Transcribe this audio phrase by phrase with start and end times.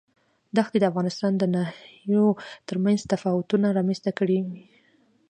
[0.57, 2.25] دښتې د افغانستان د ناحیو
[2.67, 4.41] ترمنځ تفاوتونه رامنځ ته کوي.